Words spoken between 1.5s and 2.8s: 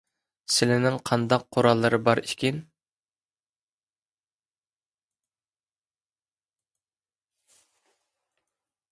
قوراللىرى بارئىكىن؟